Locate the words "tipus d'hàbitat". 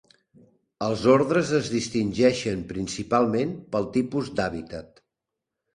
4.01-5.07